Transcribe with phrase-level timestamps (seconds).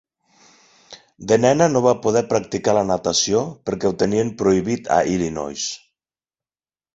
[1.31, 5.69] De nena no va poder practicar la natació perquè ho tenien prohibit a Illinois.